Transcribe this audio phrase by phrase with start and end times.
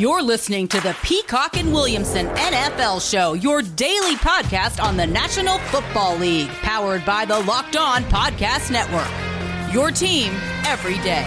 [0.00, 5.58] You're listening to the Peacock and Williamson NFL Show, your daily podcast on the National
[5.58, 9.74] Football League, powered by the Locked On Podcast Network.
[9.74, 10.32] Your team
[10.64, 11.26] every day.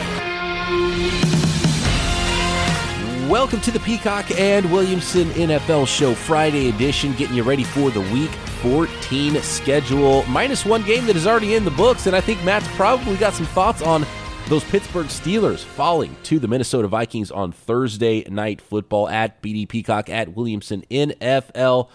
[3.30, 8.02] Welcome to the Peacock and Williamson NFL Show Friday edition, getting you ready for the
[8.02, 8.32] Week
[8.64, 10.24] 14 schedule.
[10.24, 13.34] Minus one game that is already in the books, and I think Matt's probably got
[13.34, 14.04] some thoughts on
[14.50, 20.10] those Pittsburgh Steelers falling to the Minnesota Vikings on Thursday night football at BD Peacock
[20.10, 21.90] at Williamson NFL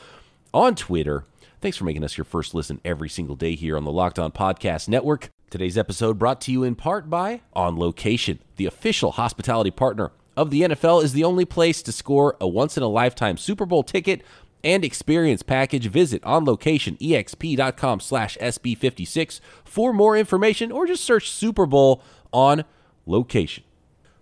[0.55, 1.25] on Twitter.
[1.61, 4.33] Thanks for making us your first listen every single day here on the Locked On
[4.33, 5.29] Podcast Network.
[5.51, 10.51] Today's episode brought to you in part by On Location, the official hospitality partner of
[10.51, 13.83] the NFL, is the only place to score a once in a lifetime Super Bowl
[13.83, 14.23] ticket
[14.65, 22.03] and experience package, visit onlocationexp.com slash SB56 for more information or just search Super Bowl
[22.33, 22.65] on
[23.07, 23.65] location.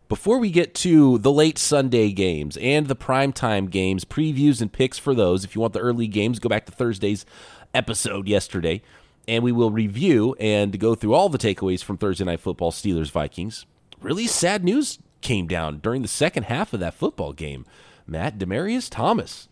[0.09, 4.99] Before we get to the late Sunday games and the primetime games, previews and picks
[4.99, 7.27] for those, if you want the early games, go back to Thursday's
[7.75, 8.83] episode yesterday,
[9.27, 13.11] and we will review and go through all the takeaways from Thursday Night Football Steelers
[13.11, 13.67] Vikings.
[14.01, 17.67] Really sad news came down during the second half of that football game.
[18.07, 19.49] Matt Demaryius Thomas,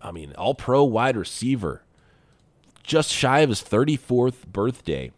[0.00, 1.82] I mean, all pro wide receiver,
[2.82, 5.12] just shy of his 34th birthday,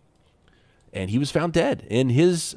[0.93, 2.57] and he was found dead in his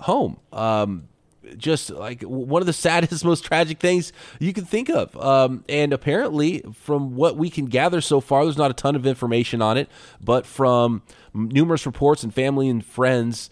[0.00, 0.38] home.
[0.52, 1.08] Um,
[1.56, 5.16] just like one of the saddest, most tragic things you can think of.
[5.16, 9.06] Um, and apparently, from what we can gather so far, there's not a ton of
[9.06, 9.88] information on it,
[10.20, 11.02] but from
[11.34, 13.50] numerous reports and family and friends,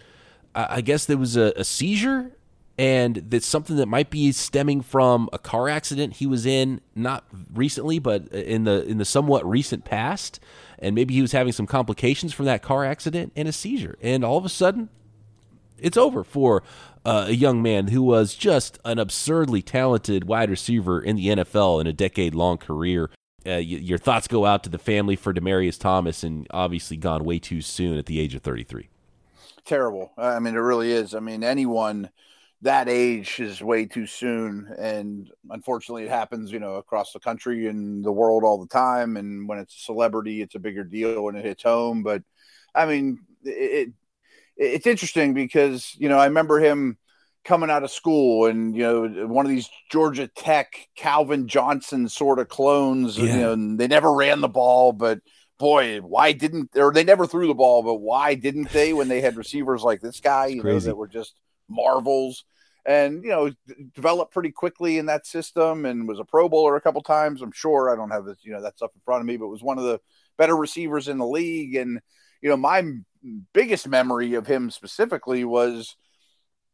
[0.54, 2.32] I guess there was a, a seizure
[2.78, 7.24] and that's something that might be stemming from a car accident he was in not
[7.52, 10.38] recently but in the in the somewhat recent past
[10.78, 14.24] and maybe he was having some complications from that car accident and a seizure and
[14.24, 14.88] all of a sudden
[15.80, 16.62] it's over for
[17.04, 21.80] uh, a young man who was just an absurdly talented wide receiver in the NFL
[21.80, 23.10] in a decade long career.
[23.46, 27.24] Uh, y- your thoughts go out to the family for Demaryius Thomas and obviously gone
[27.24, 28.88] way too soon at the age of 33.
[29.64, 30.12] Terrible.
[30.18, 31.14] I mean, it really is.
[31.14, 32.10] I mean, anyone
[32.62, 34.74] that age is way too soon.
[34.78, 39.16] And unfortunately, it happens, you know, across the country and the world all the time.
[39.16, 42.02] And when it's a celebrity, it's a bigger deal when it hits home.
[42.02, 42.22] But
[42.74, 43.90] I mean, it,
[44.58, 46.98] it's interesting because you know I remember him
[47.44, 52.38] coming out of school and you know one of these Georgia Tech Calvin Johnson sort
[52.38, 53.16] of clones.
[53.16, 53.24] Yeah.
[53.24, 55.20] You know, they never ran the ball, but
[55.58, 59.20] boy, why didn't or they never threw the ball, but why didn't they when they
[59.20, 60.46] had receivers like this guy?
[60.46, 61.34] You know that were just
[61.68, 62.44] marvels.
[62.86, 63.50] And you know,
[63.94, 67.42] developed pretty quickly in that system, and was a Pro Bowler a couple times.
[67.42, 69.48] I'm sure I don't have this, you know, that stuff in front of me, but
[69.48, 70.00] was one of the
[70.38, 71.74] better receivers in the league.
[71.74, 72.00] And
[72.40, 72.82] you know, my
[73.52, 75.96] biggest memory of him specifically was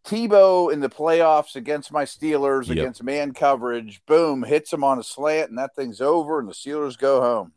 [0.06, 2.78] Tebow in the playoffs against my Steelers yep.
[2.78, 4.02] against man coverage.
[4.06, 7.52] Boom, hits him on a slant, and that thing's over, and the Steelers go home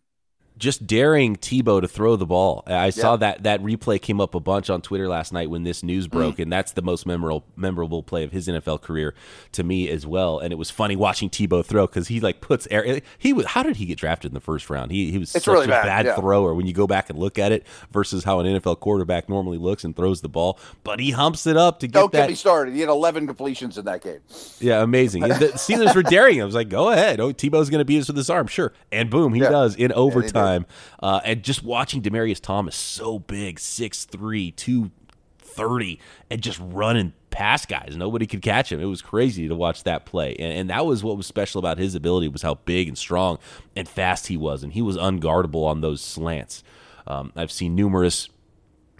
[0.57, 2.63] just daring Tebow to throw the ball.
[2.66, 5.84] I saw that that replay came up a bunch on Twitter last night when this
[5.84, 6.44] news broke, mm.
[6.44, 9.13] and that's the most memorable memorable play of his NFL career
[9.53, 10.40] to me as well.
[10.40, 13.01] And it was funny watching Tebow throw because he like puts air.
[13.17, 14.91] He was how did he get drafted in the first round?
[14.91, 16.16] He he was it's such really a bad, bad yeah.
[16.16, 19.57] thrower when you go back and look at it versus how an NFL quarterback normally
[19.57, 20.59] looks and throws the ball.
[20.84, 22.23] But he humps it up to get Don't that.
[22.23, 22.73] get me started.
[22.73, 24.19] He had 11 completions in that game.
[24.59, 25.22] Yeah, amazing.
[25.22, 26.44] the Steelers were daring him.
[26.44, 27.19] I was like, go ahead.
[27.19, 28.73] Oh, Tebow's going to beat us with his arm, sure.
[28.91, 29.50] And boom, he yeah.
[29.50, 30.47] does in overtime.
[30.53, 30.63] Yeah,
[31.02, 36.00] uh, and just watching Demaryius Thomas so big, 6'3", 230,
[36.30, 37.96] and just running past guys.
[37.96, 38.80] Nobody could catch him.
[38.80, 40.35] It was crazy to watch that play.
[40.40, 43.38] And, and, that was what was special about his ability was how big and strong
[43.75, 44.63] and fast he was.
[44.63, 46.64] And he was unguardable on those slants.
[47.06, 48.29] Um, I've seen numerous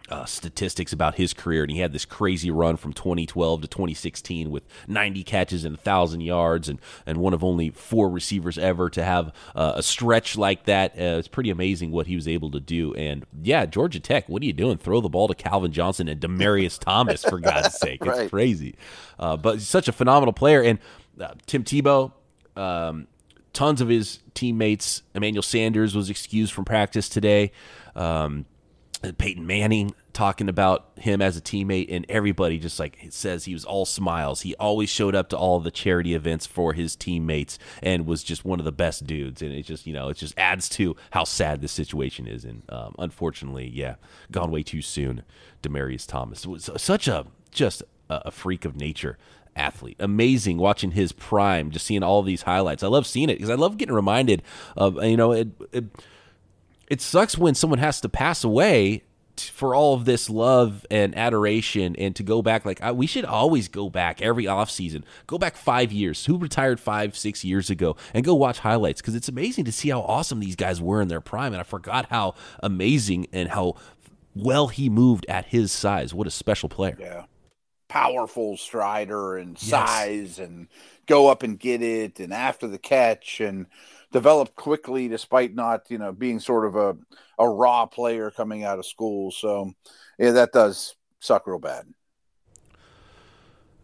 [0.10, 4.50] uh, statistics about his career, and he had this crazy run from 2012 to 2016
[4.50, 9.04] with 90 catches and 1,000 yards, and, and one of only four receivers ever to
[9.04, 10.92] have uh, a stretch like that.
[10.94, 12.94] Uh, it's pretty amazing what he was able to do.
[12.94, 14.78] And yeah, Georgia Tech, what are you doing?
[14.78, 18.00] Throw the ball to Calvin Johnson and Demaryius Thomas, for God's sake.
[18.02, 18.30] It's right.
[18.30, 18.76] crazy.
[19.20, 20.62] Uh, but he's such a phenomenal player.
[20.62, 20.80] And
[21.20, 22.14] uh, Tim Tebow,
[22.56, 23.08] um,
[23.52, 27.52] tons of his teammates, Emmanuel Sanders was excused from practice today.
[27.96, 28.46] Um,
[29.18, 33.64] Peyton Manning talking about him as a teammate, and everybody just like says he was
[33.64, 34.42] all smiles.
[34.42, 38.44] He always showed up to all the charity events for his teammates and was just
[38.44, 39.44] one of the best dudes.
[39.44, 42.46] And it just you know it just adds to how sad the situation is.
[42.46, 43.96] And um, unfortunately, yeah,
[44.32, 45.22] gone way too soon.
[45.62, 49.20] Demaryius Thomas was such a just a freak of nature
[49.56, 49.98] athlete.
[50.00, 52.82] Amazing watching his prime, just seeing all these highlights.
[52.82, 54.42] I love seeing it because I love getting reminded
[54.76, 55.86] of you know it, it
[56.88, 59.04] it sucks when someone has to pass away
[59.40, 63.68] for all of this love and adoration and to go back like we should always
[63.68, 66.26] go back every offseason go back five years.
[66.26, 67.96] Who retired five six years ago?
[68.14, 71.08] And go watch highlights because it's amazing to see how awesome these guys were in
[71.08, 73.76] their prime and i forgot how amazing and how
[74.36, 76.14] well he moved at his size.
[76.14, 76.98] What a special player.
[77.00, 77.24] Yeah.
[77.88, 80.40] Powerful strider and size yes.
[80.40, 80.68] and
[81.06, 83.66] go up and get it and after the catch and
[84.12, 86.98] developed quickly despite not you know being sort of a,
[87.40, 89.72] a raw player coming out of school so
[90.18, 91.86] yeah that does suck real bad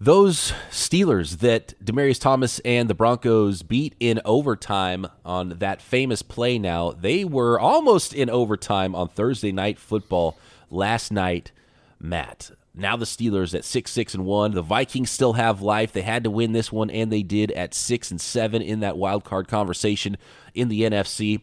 [0.03, 6.59] those Steelers that Demaryius Thomas and the Broncos beat in overtime on that famous play
[6.59, 10.37] now, they were almost in overtime on Thursday night football
[10.69, 11.53] last night.
[12.01, 14.51] Matt, now the Steelers at six six and one.
[14.51, 15.91] The Vikings still have life.
[15.91, 18.97] They had to win this one, and they did at six and seven in that
[18.97, 20.17] wild card conversation
[20.53, 21.41] in the NFC.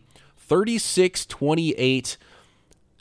[0.49, 2.17] 36-28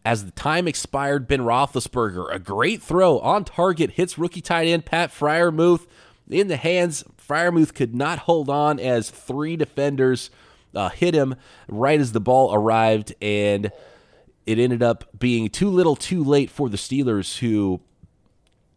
[0.06, 1.28] as the time expired.
[1.28, 5.88] Ben Roethlisberger, a great throw on target, hits rookie tight end Pat Freiermuth
[6.30, 7.04] in the hands.
[7.18, 10.30] Freiermuth could not hold on as three defenders
[10.76, 11.36] uh, hit him
[11.68, 13.72] right as the ball arrived, and
[14.46, 17.82] it ended up being too little, too late for the Steelers, who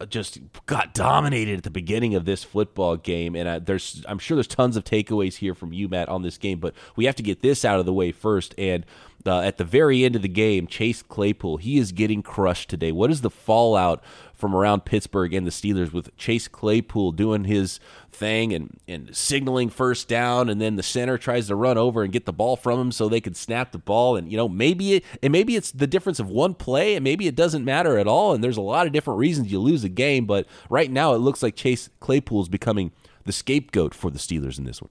[0.06, 4.36] just got dominated at the beginning of this football game, and uh, there's I'm sure
[4.36, 7.22] there's tons of takeaways here from you, Matt, on this game, but we have to
[7.22, 8.54] get this out of the way first.
[8.58, 8.86] And
[9.26, 12.92] uh, at the very end of the game, Chase Claypool he is getting crushed today.
[12.92, 14.02] What is the fallout
[14.34, 17.78] from around Pittsburgh and the Steelers with Chase Claypool doing his
[18.12, 22.12] thing and, and signaling first down, and then the center tries to run over and
[22.12, 24.16] get the ball from him so they can snap the ball.
[24.16, 27.26] And you know maybe it and maybe it's the difference of one play, and maybe
[27.26, 28.34] it doesn't matter at all.
[28.34, 31.18] And there's a lot of different reasons you lose a game, but right now it
[31.18, 32.92] looks like Chase Claypool is becoming
[33.24, 34.90] the scapegoat for the Steelers in this one.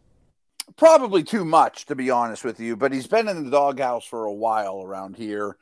[0.77, 4.25] Probably too much, to be honest with you, but he's been in the doghouse for
[4.25, 5.57] a while around here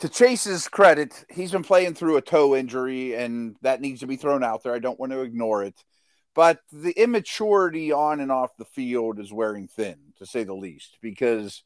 [0.00, 4.16] to Chase's credit, he's been playing through a toe injury, and that needs to be
[4.16, 4.74] thrown out there.
[4.74, 5.84] I don't want to ignore it.
[6.38, 10.96] But the immaturity on and off the field is wearing thin, to say the least,
[11.02, 11.64] because,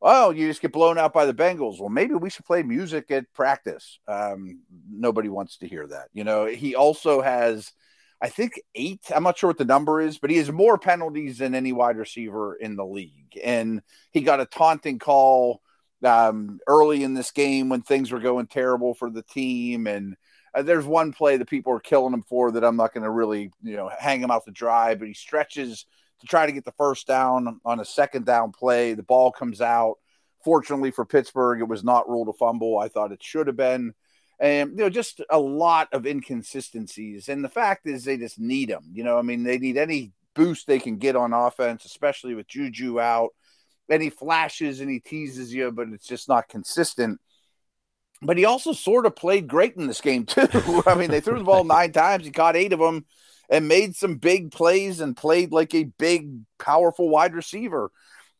[0.00, 1.80] oh, you just get blown out by the Bengals.
[1.80, 3.98] Well, maybe we should play music at practice.
[4.06, 6.06] Um, nobody wants to hear that.
[6.12, 7.72] You know, he also has,
[8.20, 9.00] I think, eight.
[9.12, 11.96] I'm not sure what the number is, but he has more penalties than any wide
[11.96, 13.36] receiver in the league.
[13.42, 13.82] And
[14.12, 15.62] he got a taunting call
[16.04, 19.88] um, early in this game when things were going terrible for the team.
[19.88, 20.16] And
[20.54, 23.10] uh, there's one play that people are killing him for that I'm not going to
[23.10, 25.86] really, you know, hang him out to dry, but he stretches
[26.20, 28.94] to try to get the first down on a second down play.
[28.94, 29.96] The ball comes out.
[30.44, 32.78] Fortunately for Pittsburgh, it was not ruled a fumble.
[32.78, 33.94] I thought it should have been.
[34.40, 37.28] And, you know, just a lot of inconsistencies.
[37.28, 38.84] And the fact is, they just need them.
[38.92, 42.48] You know, I mean, they need any boost they can get on offense, especially with
[42.48, 43.30] Juju out
[43.88, 47.20] and he flashes and he teases you, but it's just not consistent.
[48.22, 50.46] But he also sort of played great in this game too.
[50.86, 53.04] I mean, they threw the ball nine times, he caught eight of them,
[53.50, 57.90] and made some big plays and played like a big, powerful wide receiver,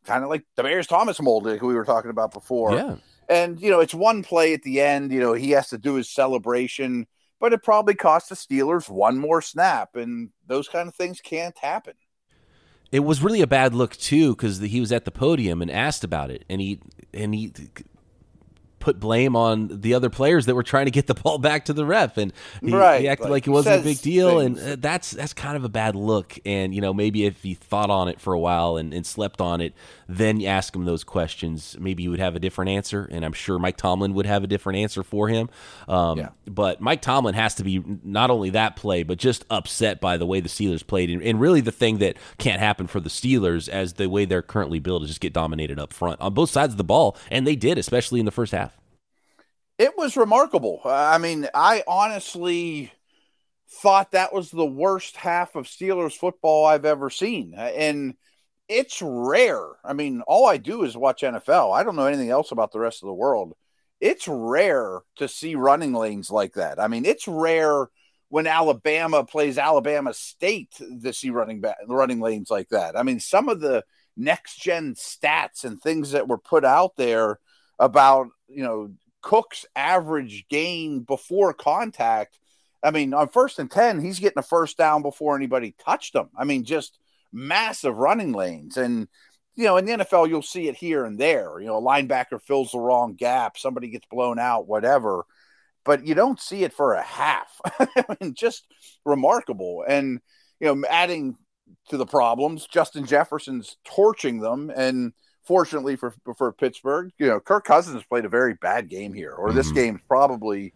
[0.04, 2.74] kind of like Demaryius Thomas mold, like we were talking about before.
[2.74, 2.96] Yeah.
[3.28, 5.12] And you know, it's one play at the end.
[5.12, 7.06] You know, he has to do his celebration,
[7.40, 11.58] but it probably cost the Steelers one more snap, and those kind of things can't
[11.58, 11.94] happen
[12.92, 16.04] it was really a bad look too because he was at the podium and asked
[16.04, 16.78] about it, and he
[17.14, 17.50] and he
[18.82, 21.72] put blame on the other players that were trying to get the ball back to
[21.72, 23.00] the ref, and he, right.
[23.00, 24.60] he acted like, it wasn't a big deal, things.
[24.60, 26.38] and uh, that's that's kind of a bad look.
[26.44, 29.40] And you know, maybe if he thought on it for a while and, and slept
[29.40, 29.72] on it,
[30.08, 33.08] then you ask him those questions, maybe you would have a different answer.
[33.10, 35.48] And I'm sure Mike Tomlin would have a different answer for him.
[35.88, 36.28] Um, yeah.
[36.46, 40.26] But Mike Tomlin has to be not only that play, but just upset by the
[40.26, 43.68] way the Steelers played, and, and really the thing that can't happen for the Steelers
[43.68, 46.74] as the way they're currently built is just get dominated up front on both sides
[46.74, 48.71] of the ball, and they did, especially in the first half.
[49.78, 50.80] It was remarkable.
[50.84, 52.92] Uh, I mean, I honestly
[53.68, 57.54] thought that was the worst half of Steelers football I've ever seen.
[57.56, 58.14] Uh, and
[58.68, 59.66] it's rare.
[59.84, 61.74] I mean, all I do is watch NFL.
[61.74, 63.54] I don't know anything else about the rest of the world.
[64.00, 66.80] It's rare to see running lanes like that.
[66.80, 67.88] I mean, it's rare
[68.28, 72.98] when Alabama plays Alabama State to see running back running lanes like that.
[72.98, 73.84] I mean, some of the
[74.16, 77.38] next gen stats and things that were put out there
[77.78, 78.90] about, you know,
[79.22, 82.38] Cook's average gain before contact.
[82.82, 86.28] I mean, on first and 10, he's getting a first down before anybody touched him.
[86.36, 86.98] I mean, just
[87.32, 88.76] massive running lanes.
[88.76, 89.08] And,
[89.54, 91.60] you know, in the NFL, you'll see it here and there.
[91.60, 95.24] You know, a linebacker fills the wrong gap, somebody gets blown out, whatever.
[95.84, 97.60] But you don't see it for a half.
[97.78, 98.66] I mean, just
[99.04, 99.84] remarkable.
[99.86, 100.20] And,
[100.60, 101.36] you know, adding
[101.88, 104.70] to the problems, Justin Jefferson's torching them.
[104.74, 105.12] And
[105.44, 109.52] fortunately for for Pittsburgh, you know, Kirk Cousins played a very bad game here, or
[109.52, 109.76] this mm-hmm.
[109.76, 110.72] game's probably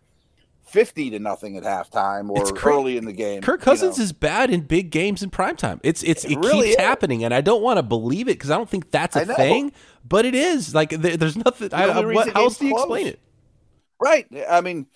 [0.66, 3.40] 50 to nothing at halftime or early in the game.
[3.40, 4.04] Kirk Cousins you know.
[4.04, 5.80] is bad in big games in prime time.
[5.84, 6.84] It's it's it, it really keeps is.
[6.84, 9.72] happening and I don't want to believe it because I don't think that's a thing,
[10.04, 10.74] but it is.
[10.74, 12.84] Like there, there's nothing I, I, what, how else do you close.
[12.84, 13.20] explain it?
[14.00, 14.26] Right.
[14.48, 14.86] I mean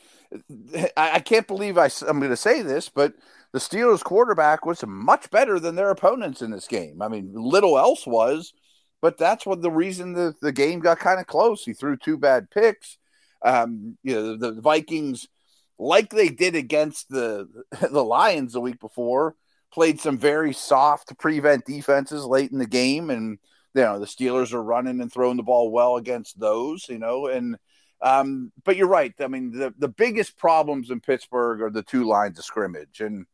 [0.96, 3.14] I, I can't believe I, I'm going to say this, but
[3.52, 7.02] the Steelers quarterback was much better than their opponents in this game.
[7.02, 8.52] I mean, little else was,
[9.02, 11.64] but that's what the reason the, the game got kind of close.
[11.64, 12.98] He threw two bad picks.
[13.42, 15.28] Um, you know, the, the Vikings–
[15.80, 17.48] like they did against the
[17.90, 19.34] the Lions the week before,
[19.72, 23.38] played some very soft prevent defenses late in the game, and
[23.74, 27.26] you know the Steelers are running and throwing the ball well against those, you know,
[27.26, 27.56] and
[28.02, 29.14] um, but you're right.
[29.18, 33.26] I mean, the the biggest problems in Pittsburgh are the two lines of scrimmage, and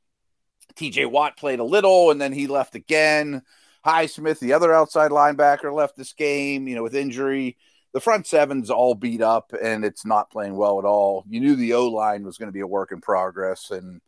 [0.77, 1.07] T.J.
[1.07, 3.43] Watt played a little, and then he left again.
[3.87, 7.57] Highsmith, the other outside linebacker, left this game, you know, with injury
[7.97, 11.25] the front seven's all beat up and it's not playing well at all.
[11.31, 14.03] You knew the O line was going to be a work in progress, and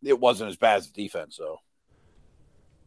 [0.00, 1.58] it wasn't as bad as the defense, though.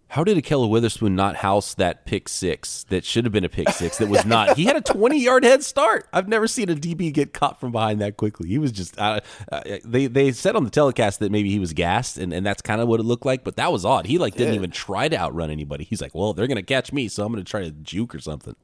[0.10, 3.70] How did Ahkello Witherspoon not house that pick six that should have been a pick
[3.70, 4.58] six that was not?
[4.58, 6.08] he had a 20 yard head start.
[6.12, 8.50] I've never seen a DB get caught from behind that quickly.
[8.50, 9.20] He was just, uh,
[9.52, 12.62] uh, they, they said on the telecast that maybe he was gassed, and, and that's
[12.62, 14.08] kind of what it looked like, but that was odd.
[14.08, 15.84] He like didn't even try to outrun anybody.
[15.84, 18.16] He's like, well, they're going to catch me, so I'm going to try to juke
[18.16, 18.56] or something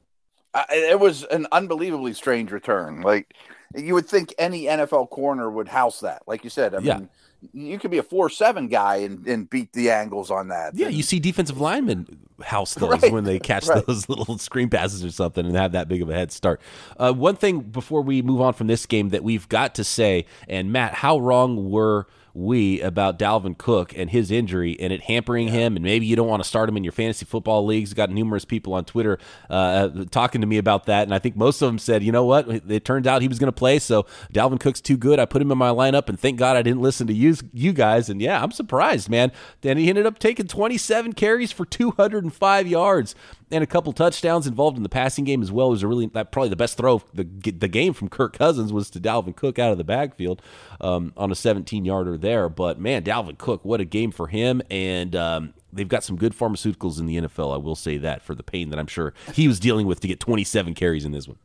[0.70, 3.02] it was an unbelievably strange return.
[3.02, 3.34] Like
[3.74, 6.22] you would think any NFL corner would house that.
[6.26, 6.98] Like you said, I yeah.
[6.98, 7.08] mean,
[7.52, 10.74] you could be a four seven guy and, and beat the angles on that.
[10.74, 13.84] Yeah, and, you see defensive linemen house those right, when they catch right.
[13.86, 16.60] those little screen passes or something and have that big of a head start.
[16.96, 20.26] Uh, one thing before we move on from this game that we've got to say,
[20.48, 25.48] and Matt, how wrong were we about Dalvin Cook and his injury and it hampering
[25.48, 25.54] yeah.
[25.54, 25.76] him.
[25.76, 27.94] And maybe you don't want to start him in your fantasy football leagues.
[27.94, 31.04] Got numerous people on Twitter uh, talking to me about that.
[31.04, 32.48] And I think most of them said, you know what?
[32.48, 33.78] It turned out he was going to play.
[33.78, 35.18] So Dalvin Cook's too good.
[35.18, 36.08] I put him in my lineup.
[36.08, 38.10] And thank God I didn't listen to you, you guys.
[38.10, 39.32] And yeah, I'm surprised, man.
[39.62, 43.14] Then he ended up taking 27 carries for 205 yards
[43.50, 45.68] and a couple touchdowns involved in the passing game as well.
[45.68, 48.72] It was a really that probably the best throw the the game from Kirk Cousins
[48.72, 50.42] was to Dalvin Cook out of the backfield
[50.80, 52.48] um, on a 17 yarder there.
[52.48, 54.60] But man, Dalvin Cook, what a game for him!
[54.70, 57.54] And um, they've got some good pharmaceuticals in the NFL.
[57.54, 60.08] I will say that for the pain that I'm sure he was dealing with to
[60.08, 61.38] get 27 carries in this one.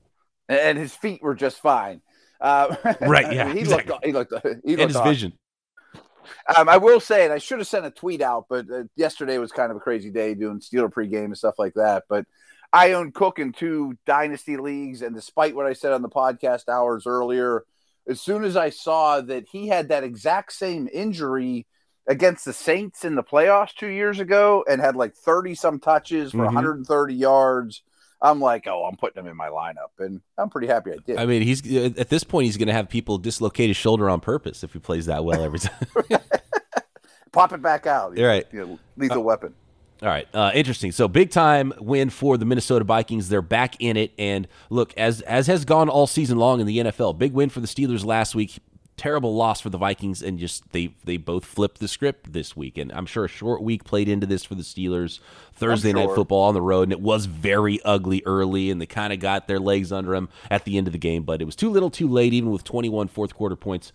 [0.50, 2.02] And his feet were just fine.
[2.40, 3.32] Uh, right?
[3.32, 3.54] Yeah.
[3.54, 3.94] he, exactly.
[3.94, 4.32] looked, he looked.
[4.66, 4.82] He looked.
[4.82, 5.34] And his vision.
[6.58, 9.38] Um, I will say, and I should have sent a tweet out, but uh, yesterday
[9.38, 12.04] was kind of a crazy day doing Steeler pregame and stuff like that.
[12.10, 12.26] But
[12.74, 16.70] I own Cook in two dynasty leagues, and despite what I said on the podcast
[16.70, 17.66] hours earlier,
[18.08, 21.66] as soon as I saw that he had that exact same injury
[22.08, 26.32] against the Saints in the playoffs two years ago and had like 30 some touches
[26.32, 26.56] for mm-hmm.
[26.56, 27.84] 130 yards
[28.22, 31.18] I'm like, oh, I'm putting him in my lineup, and I'm pretty happy I did.
[31.18, 34.20] I mean, he's at this point, he's going to have people dislocate his shoulder on
[34.20, 35.74] purpose if he plays that well every time.
[37.32, 38.16] Pop it back out.
[38.16, 38.46] You're right.
[38.52, 39.56] You know, lethal uh, weapon.
[40.02, 40.92] All right, uh, interesting.
[40.92, 43.30] So big time win for the Minnesota Vikings.
[43.30, 46.80] They're back in it, and look, as as has gone all season long in the
[46.80, 48.60] NFL, big win for the Steelers last week
[49.02, 52.78] terrible loss for the Vikings, and just they they both flipped the script this week.
[52.78, 55.20] And I'm sure a short week played into this for the Steelers.
[55.54, 56.06] Thursday sure.
[56.06, 59.20] night football on the road, and it was very ugly early, and they kind of
[59.20, 61.24] got their legs under them at the end of the game.
[61.24, 63.92] But it was too little, too late, even with 21 fourth quarter points.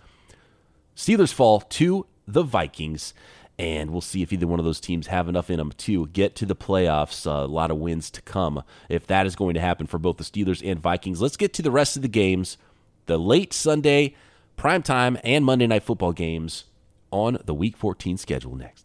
[0.97, 3.15] Steelers fall to the Vikings.
[3.59, 6.35] And we'll see if either one of those teams have enough in them to get
[6.37, 7.27] to the playoffs.
[7.27, 10.19] Uh, a lot of wins to come if that is going to happen for both
[10.19, 11.23] the Steelers and Vikings.
[11.23, 12.59] Let's get to the rest of the games.
[13.07, 14.15] The late Sunday
[14.59, 16.65] primetime and Monday Night Football games
[17.11, 18.85] on the Week 14 schedule next.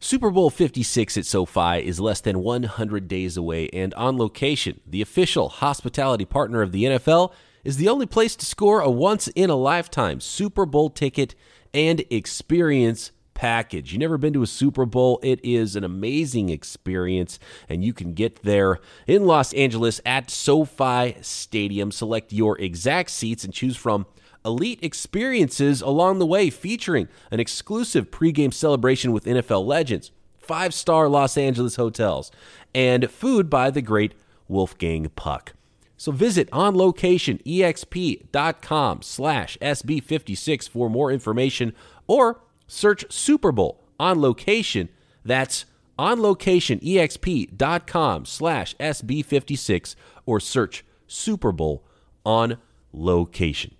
[0.00, 5.02] Super Bowl 56 at SoFi is less than 100 days away, and On Location, the
[5.02, 7.32] official hospitality partner of the NFL,
[7.64, 11.34] is the only place to score a once in a lifetime Super Bowl ticket
[11.74, 13.92] and experience package.
[13.92, 15.20] You've never been to a Super Bowl?
[15.22, 21.14] It is an amazing experience, and you can get there in Los Angeles at SoFi
[21.20, 21.92] Stadium.
[21.92, 24.06] Select your exact seats and choose from
[24.44, 31.08] elite experiences along the way, featuring an exclusive pregame celebration with NFL legends, five star
[31.08, 32.32] Los Angeles hotels,
[32.74, 34.14] and food by the great
[34.48, 35.52] Wolfgang Puck.
[35.96, 41.72] So visit onlocationexp.com slash SB56 for more information
[42.08, 44.88] or search Super Bowl on location.
[45.24, 45.64] That's
[45.98, 51.84] onlocationexp.com slash SB56 or search Super Bowl
[52.24, 52.58] on
[52.92, 53.74] location.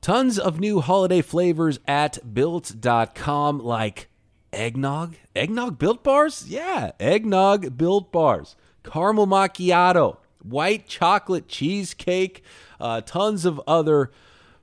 [0.00, 4.08] Tons of new holiday flavors at built.com like
[4.52, 6.46] eggnog, eggnog built bars?
[6.48, 12.42] Yeah, eggnog built bars, caramel macchiato, white chocolate cheesecake,
[12.80, 14.10] uh, tons of other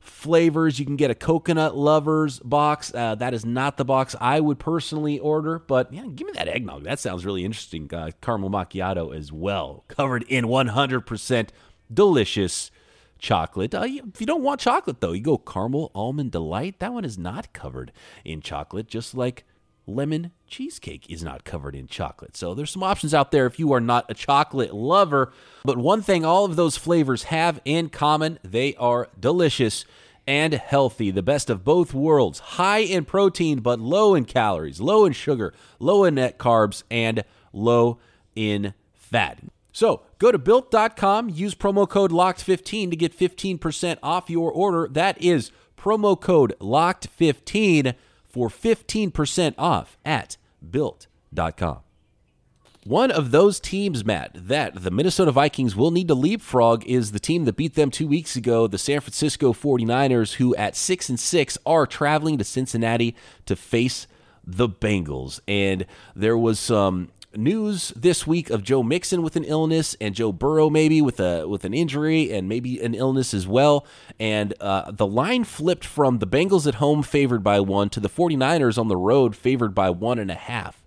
[0.07, 0.79] flavors.
[0.79, 2.93] You can get a coconut lovers box.
[2.93, 6.47] Uh, that is not the box I would personally order, but yeah, give me that
[6.47, 6.83] eggnog.
[6.83, 7.93] That sounds really interesting.
[7.93, 11.49] Uh, caramel macchiato as well, covered in 100%
[11.93, 12.71] delicious
[13.19, 13.73] chocolate.
[13.73, 16.79] Uh, if you don't want chocolate, though, you go caramel almond delight.
[16.79, 17.91] That one is not covered
[18.23, 19.45] in chocolate, just like
[19.87, 22.35] lemon cheesecake is not covered in chocolate.
[22.37, 25.31] So there's some options out there if you are not a chocolate lover.
[25.63, 29.85] But one thing all of those flavors have in common they are delicious
[30.27, 31.09] and healthy.
[31.09, 32.39] The best of both worlds.
[32.39, 37.23] High in protein, but low in calories, low in sugar, low in net carbs, and
[37.53, 37.97] low
[38.35, 39.39] in fat.
[39.71, 44.87] So go to built.com, use promo code LOCKED15 to get 15% off your order.
[44.91, 47.93] That is promo code LOCKED15
[48.37, 50.37] for 15% off at
[50.69, 51.79] built.com.
[52.83, 57.19] One of those teams, Matt, that the Minnesota Vikings will need to leapfrog is the
[57.19, 61.19] team that beat them two weeks ago, the San Francisco 49ers, who at 6 and
[61.19, 63.15] 6 are traveling to Cincinnati
[63.47, 64.05] to face
[64.45, 65.39] the Bengals.
[65.47, 70.31] And there was some news this week of Joe Mixon with an illness and Joe
[70.31, 73.85] Burrow maybe with a with an injury and maybe an illness as well.
[74.19, 78.09] And uh, the line flipped from the Bengals at home favored by one to the
[78.09, 80.83] 49ers on the road favored by one and a half.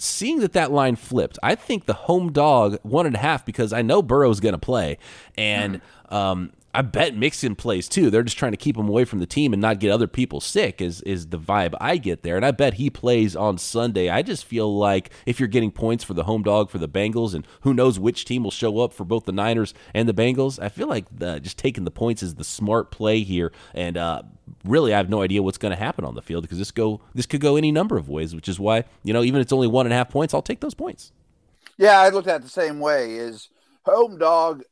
[0.00, 3.72] Seeing that that line flipped, I think the home dog one and a half because
[3.72, 4.96] I know Burrow's going to play,
[5.36, 6.14] and mm.
[6.14, 8.08] um, I bet Mixon plays too.
[8.08, 10.40] They're just trying to keep him away from the team and not get other people
[10.40, 10.80] sick.
[10.80, 12.36] Is is the vibe I get there?
[12.36, 14.08] And I bet he plays on Sunday.
[14.08, 17.34] I just feel like if you're getting points for the home dog for the Bengals,
[17.34, 20.62] and who knows which team will show up for both the Niners and the Bengals,
[20.62, 23.50] I feel like the, just taking the points is the smart play here.
[23.74, 24.22] And uh,
[24.64, 27.00] really, I have no idea what's going to happen on the field because this go
[27.12, 28.36] this could go any number of ways.
[28.36, 30.42] Which is why you know even if it's only one and a half points, I'll
[30.42, 31.10] take those points.
[31.76, 33.16] Yeah, I looked at it the same way.
[33.16, 33.48] Is
[33.84, 34.62] home dog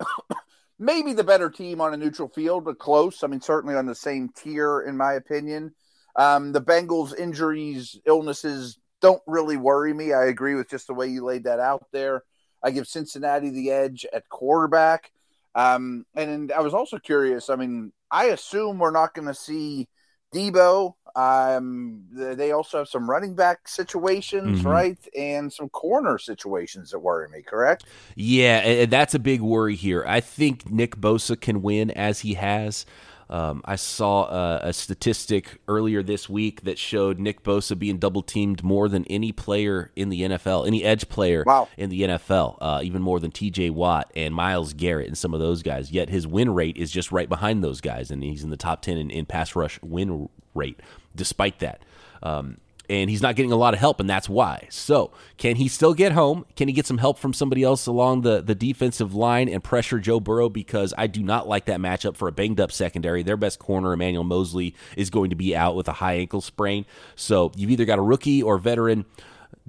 [0.78, 3.22] maybe the better team on a neutral field, but close.
[3.22, 5.74] I mean, certainly on the same tier, in my opinion.
[6.16, 10.12] Um, the Bengals' injuries, illnesses don't really worry me.
[10.12, 12.22] I agree with just the way you laid that out there.
[12.62, 15.12] I give Cincinnati the edge at quarterback.
[15.54, 17.48] Um, and I was also curious.
[17.50, 19.88] I mean, I assume we're not going to see
[20.34, 20.94] Deebo.
[21.16, 24.68] Um, they also have some running back situations, mm-hmm.
[24.68, 27.40] right, and some corner situations that worry me.
[27.40, 27.84] Correct?
[28.16, 30.04] Yeah, that's a big worry here.
[30.06, 32.84] I think Nick Bosa can win as he has.
[33.28, 38.22] Um, I saw a, a, statistic earlier this week that showed Nick Bosa being double
[38.22, 41.68] teamed more than any player in the NFL, any edge player wow.
[41.76, 43.70] in the NFL, uh, even more than T.J.
[43.70, 45.90] Watt and Myles Garrett and some of those guys.
[45.90, 48.80] Yet his win rate is just right behind those guys, and he's in the top
[48.82, 50.78] ten in, in pass rush win rate.
[51.16, 51.82] Despite that,
[52.22, 54.66] um, and he's not getting a lot of help, and that's why.
[54.70, 56.46] So, can he still get home?
[56.56, 59.98] Can he get some help from somebody else along the, the defensive line and pressure
[59.98, 60.48] Joe Burrow?
[60.48, 63.22] Because I do not like that matchup for a banged up secondary.
[63.22, 66.86] Their best corner, Emmanuel Moseley, is going to be out with a high ankle sprain.
[67.14, 69.04] So, you've either got a rookie or veteran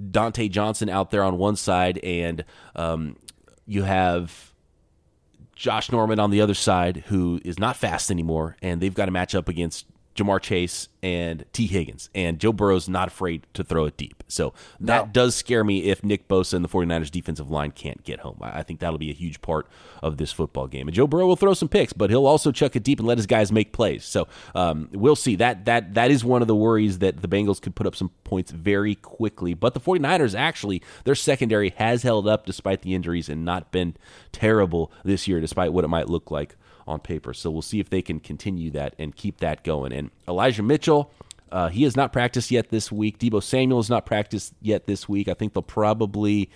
[0.00, 2.44] Dontae Johnson out there on one side, and
[2.76, 3.16] um,
[3.66, 4.52] you have
[5.54, 9.10] Josh Norman on the other side, who is not fast anymore, and they've got to
[9.10, 9.86] match up against
[10.18, 12.10] Ja'Marr Chase and Tee Higgins.
[12.14, 14.24] And Joe Burrow's not afraid to throw it deep.
[14.26, 15.12] So that no.
[15.12, 18.38] does scare me if Nick Bosa and the 49ers defensive line can't get home.
[18.40, 19.68] I think that'll be a huge part
[20.02, 20.88] of this football game.
[20.88, 23.18] And Joe Burrow will throw some picks, but he'll also chuck it deep and let
[23.18, 24.04] his guys make plays.
[24.04, 25.36] So um, we'll see.
[25.36, 28.10] That that that is one of the worries that the Bengals could put up some
[28.24, 29.54] points very quickly.
[29.54, 33.96] But the 49ers actually, their secondary has held up despite the injuries and not been
[34.32, 36.56] terrible this year, despite what it might look like
[36.88, 37.34] on paper.
[37.34, 39.92] So we'll see if they can continue that and keep that going.
[39.92, 41.12] And Elijah Mitchell,
[41.52, 43.18] uh, he has not practiced yet this week.
[43.18, 45.28] Deebo Samuel has not practiced yet this week.
[45.28, 46.50] I think they'll probably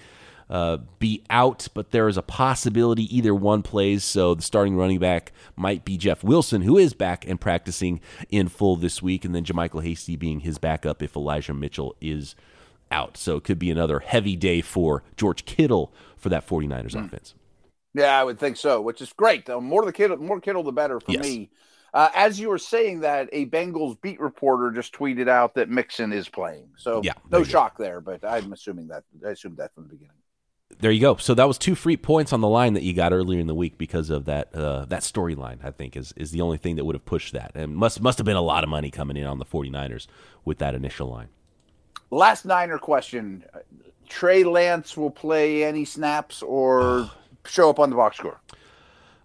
[0.50, 4.04] uh, be out, but there is a possibility either one plays.
[4.04, 8.48] So the starting running back might be Jeff Wilson, who is back and practicing in
[8.48, 12.34] full this week, and then JaMycal Hasty being his backup if Elijah Mitchell is
[12.90, 13.16] out.
[13.16, 17.06] So it could be another heavy day for George Kittle for that 49ers mm.
[17.06, 17.34] offense.
[17.94, 19.46] Yeah, I would think so, which is great.
[19.46, 21.22] The more the Kittle, more Kittle, the better for yes.
[21.22, 21.50] me.
[21.94, 26.10] Uh, as you were saying that, a Bengals beat reporter just tweeted out that Mixon
[26.12, 26.68] is playing.
[26.76, 27.84] So yeah, no shock go.
[27.84, 30.16] there, but I'm assuming that I assumed that from the beginning.
[30.80, 31.16] There you go.
[31.16, 33.54] So that was two free points on the line that you got earlier in the
[33.54, 35.62] week because of that uh, that storyline.
[35.62, 38.18] I think is is the only thing that would have pushed that, and must must
[38.18, 40.06] have been a lot of money coming in on the 49ers
[40.46, 41.28] with that initial line.
[42.10, 43.44] Last Niner question:
[44.08, 47.10] Trey Lance will play any snaps or
[47.46, 48.40] show up on the box score.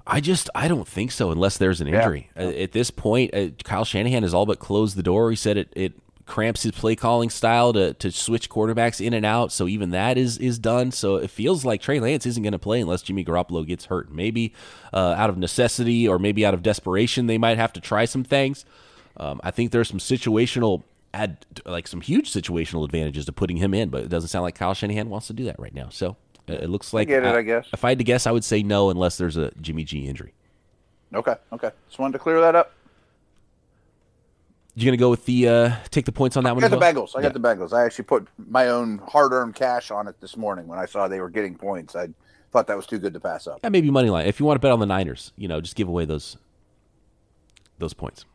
[0.06, 2.30] I just I don't think so unless there's an injury.
[2.36, 2.44] Yeah.
[2.44, 5.30] At this point, uh, Kyle Shanahan has all but closed the door.
[5.30, 5.94] He said it it
[6.28, 9.52] cramps his play calling style to, to switch quarterbacks in and out.
[9.52, 10.92] So even that is is done.
[10.92, 14.12] So it feels like Trey Lance isn't going to play unless Jimmy Garoppolo gets hurt.
[14.12, 14.54] Maybe
[14.94, 18.24] uh, out of necessity or maybe out of desperation, they might have to try some
[18.24, 18.66] things.
[19.18, 23.74] Um, I think there's some situational add like some huge situational advantages to putting him
[23.74, 25.90] in, but it doesn't sound like Kyle Shanahan wants to do that right now.
[25.90, 26.14] So uh,
[26.48, 27.28] it looks like I get it.
[27.28, 29.52] I, I guess if I had to guess, I would say no unless there's a
[29.62, 30.34] Jimmy G injury.
[31.14, 31.36] Okay.
[31.54, 31.72] Okay.
[31.88, 32.74] Just wanted to clear that up.
[34.76, 36.62] You gonna go with the uh, take the points on that I one?
[36.62, 36.78] got the?
[36.78, 37.16] Bengals.
[37.16, 37.30] I yeah.
[37.30, 37.74] got the Bengals.
[37.74, 41.20] I actually put my own hard-earned cash on it this morning when I saw they
[41.20, 41.96] were getting points.
[41.96, 42.10] I
[42.52, 43.60] thought that was too good to pass up.
[43.64, 44.28] Yeah, maybe money line.
[44.28, 46.38] If you want to bet on the Niners, you know, just give away those
[47.80, 48.26] those points.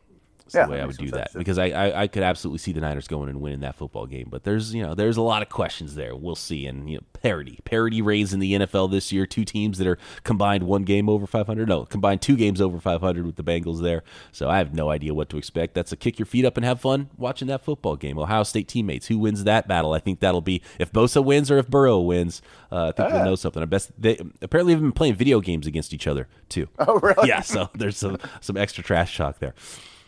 [0.53, 1.39] That's yeah, the way I would do that too.
[1.39, 4.27] because I, I, I could absolutely see the Niners going and winning that football game.
[4.29, 6.15] But there's you know there's a lot of questions there.
[6.15, 6.65] We'll see.
[6.65, 9.25] And you know parity parity raised in the NFL this year.
[9.25, 11.67] Two teams that are combined one game over 500.
[11.67, 14.03] No, combined two games over 500 with the Bengals there.
[14.31, 15.73] So I have no idea what to expect.
[15.73, 18.17] That's a kick your feet up and have fun watching that football game.
[18.17, 19.07] Ohio State teammates.
[19.07, 19.93] Who wins that battle?
[19.93, 22.41] I think that'll be if Bosa wins or if Burrow wins.
[22.71, 23.61] Uh, I think we'll know something.
[23.61, 26.67] I best they apparently have been playing video games against each other too.
[26.79, 27.29] Oh really?
[27.29, 27.41] Yeah.
[27.41, 29.53] So there's some some extra trash talk there.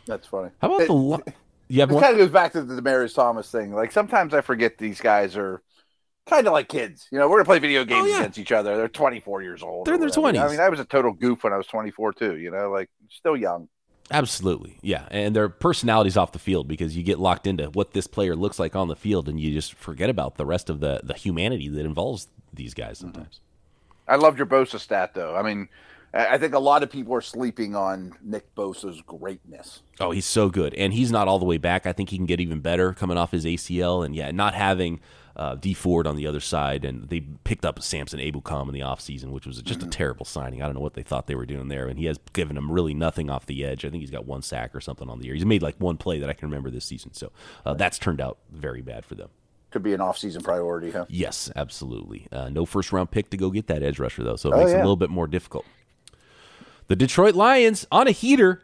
[0.06, 0.52] That's funny.
[0.62, 0.94] How about it, the?
[0.94, 1.24] Lo-
[1.68, 3.74] you have it kind of goes back to the Demaryius Thomas thing.
[3.74, 5.62] Like sometimes I forget these guys are
[6.26, 7.08] kind of like kids.
[7.12, 8.20] You know, we're gonna play video games oh, yeah.
[8.20, 8.78] against each other.
[8.78, 9.86] They're 24 years old.
[9.86, 10.40] They're in their 20s.
[10.40, 12.38] I mean, I was a total goof when I was 24 too.
[12.38, 13.68] You know, like still young.
[14.12, 18.06] Absolutely, yeah, and their personalities off the field because you get locked into what this
[18.06, 21.02] player looks like on the field, and you just forget about the rest of the
[21.04, 23.40] the humanity that involves these guys sometimes.
[23.40, 24.12] Mm-hmm.
[24.12, 25.36] I loved your Bosa stat though.
[25.36, 25.70] I mean,
[26.16, 29.82] I think a lot of people are sleeping on Nick Bosa's greatness.
[30.00, 30.74] Oh, he's so good.
[30.76, 31.86] And he's not all the way back.
[31.86, 34.06] I think he can get even better coming off his ACL.
[34.06, 35.02] And yeah, not having
[35.36, 36.86] uh, Dee Ford on the other side.
[36.86, 39.90] And they picked up Samson Ebukam in the offseason, which was just mm-hmm.
[39.90, 40.62] a terrible signing.
[40.62, 41.88] I don't know what they thought they were doing there.
[41.88, 43.84] And he has given them really nothing off the edge.
[43.84, 45.36] I think he's got one sack or something on the year.
[45.36, 47.14] He's made like one play that I can remember this season.
[47.14, 47.34] So
[47.66, 49.30] uh, that's turned out very bad for them.
[49.72, 51.06] Could be an off-season priority, huh?
[51.10, 52.30] Yes, absolutely.
[52.32, 54.70] Uh, no first-round pick to go get that edge rusher, though, so it oh, makes
[54.72, 54.78] yeah.
[54.78, 55.66] it a little bit more difficult.
[56.88, 58.62] The Detroit Lions on a heater.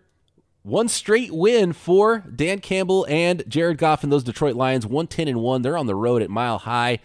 [0.64, 4.86] One straight win for Dan Campbell and Jared Goff and those Detroit Lions.
[4.86, 5.62] 110 and 1.
[5.64, 7.00] They're on the road at Mile High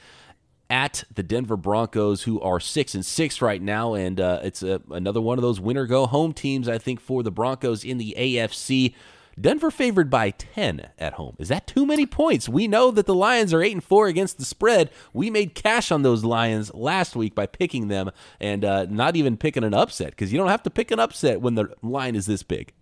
[0.69, 4.83] at the Denver Broncos, who are six and six right now, and uh, it's a,
[4.91, 6.69] another one of those winner go home teams.
[6.69, 8.95] I think for the Broncos in the AFC.
[9.39, 11.37] Denver favored by 10 at home.
[11.39, 12.49] Is that too many points?
[12.49, 14.91] We know that the Lions are 8 and 4 against the spread.
[15.13, 19.37] We made cash on those Lions last week by picking them and uh, not even
[19.37, 22.25] picking an upset because you don't have to pick an upset when the line is
[22.25, 22.73] this big.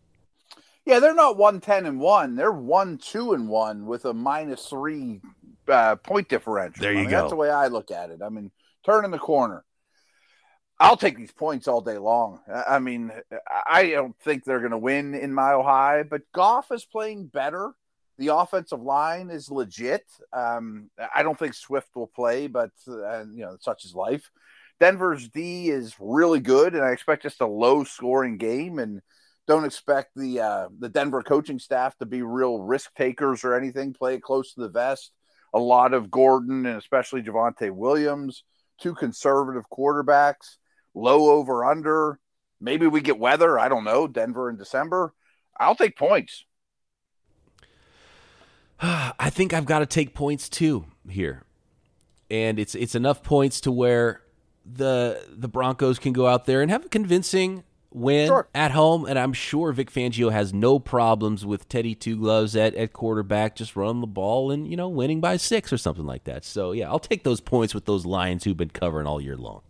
[0.85, 2.37] Yeah, they're not 110 and 1.
[2.37, 5.21] They're 1 2 and 1 with a minus 3
[5.67, 6.83] uh, point differential.
[6.83, 7.21] There you I mean, go.
[7.21, 8.21] That's the way I look at it.
[8.23, 8.53] I mean,
[8.85, 9.65] turning the corner.
[10.81, 12.41] I'll take these points all day long.
[12.49, 13.13] I mean,
[13.67, 17.73] I don't think they're going to win in Mile High, but Goff is playing better.
[18.19, 20.05] The offensive line is legit.
[20.33, 24.31] Um, I don't think Swift will play, but uh, you know, such is life.
[24.81, 28.79] Denver's D is really good, and I expect just a low scoring game.
[28.79, 29.01] And
[29.47, 33.95] don't expect the uh, the Denver coaching staff to be real risk takers or anything.
[33.95, 35.13] Play close to the vest.
[35.53, 38.43] A lot of Gordon and especially Javonte Williams,
[38.81, 40.57] two conservative quarterbacks
[40.95, 42.19] low over under.
[42.61, 43.59] Maybe we get weather.
[43.59, 44.07] I don't know.
[44.07, 45.13] Denver in December.
[45.59, 46.45] I'll take points.
[48.81, 51.43] I think I've got to take points too here.
[52.31, 54.23] And it's it's enough points to where
[54.65, 58.49] the the Broncos can go out there and have a convincing win sure.
[58.55, 59.07] at home.
[59.07, 63.57] And I'm sure Vic Fangio has no problems with Teddy Two Gloves at, at quarterback,
[63.57, 66.45] just running the ball and, you know, winning by six or something like that.
[66.45, 69.63] So, yeah, I'll take those points with those Lions who've been covering all year long.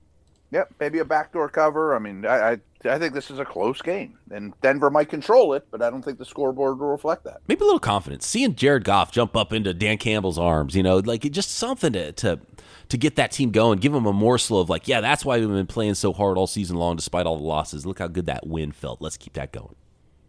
[0.50, 1.96] Yep, maybe a backdoor cover.
[1.96, 5.52] I mean, I, I, I think this is a close game, and Denver might control
[5.54, 7.40] it, but I don't think the scoreboard will reflect that.
[7.48, 8.26] Maybe a little confidence.
[8.26, 12.12] Seeing Jared Goff jump up into Dan Campbell's arms, you know, like just something to
[12.12, 12.40] to
[12.88, 13.78] to get that team going.
[13.78, 16.46] Give them a morsel of like, yeah, that's why we've been playing so hard all
[16.46, 17.87] season long, despite all the losses.
[17.87, 19.00] Look how good that win felt.
[19.00, 19.74] Let's keep that going.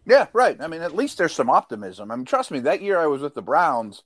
[0.06, 0.60] Yeah, right.
[0.60, 2.10] I mean, at least there's some optimism.
[2.10, 4.02] I mean, trust me, that year I was with the Browns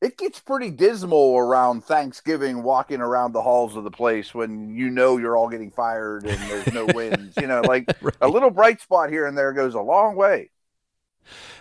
[0.00, 4.88] it gets pretty dismal around Thanksgiving walking around the halls of the place when you
[4.88, 7.34] know you're all getting fired and there's no wins.
[7.38, 8.14] You know, like right.
[8.20, 10.50] a little bright spot here and there goes a long way.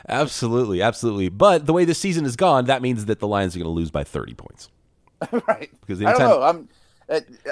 [0.08, 1.30] Absolutely, absolutely.
[1.30, 3.72] But the way the season is gone, that means that the Lions are going to
[3.72, 4.70] lose by 30 points.
[5.48, 5.70] right.
[5.82, 6.16] Because anytime...
[6.16, 6.42] I don't know.
[6.42, 6.70] I'm